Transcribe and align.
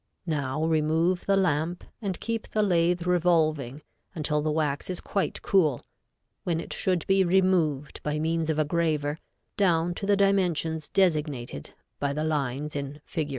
Now 0.25 0.65
remove 0.65 1.27
the 1.27 1.37
lamp 1.37 1.83
and 2.01 2.19
keep 2.19 2.47
the 2.47 2.63
lathe 2.63 3.05
revolving 3.05 3.83
until 4.15 4.41
the 4.41 4.49
wax 4.49 4.89
is 4.89 4.99
quite 4.99 5.43
cool, 5.43 5.85
when 6.43 6.59
it 6.59 6.73
should 6.73 7.05
be 7.05 7.23
removed, 7.23 8.01
by 8.01 8.17
means 8.17 8.49
of 8.49 8.57
a 8.57 8.65
graver, 8.65 9.19
down 9.57 9.93
to 9.93 10.07
the 10.07 10.17
dimensions 10.17 10.89
designated 10.89 11.75
by 11.99 12.13
the 12.13 12.23
lines 12.23 12.75
in 12.75 12.99
Figs. 13.05 13.29